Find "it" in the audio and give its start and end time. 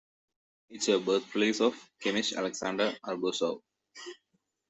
0.71-0.81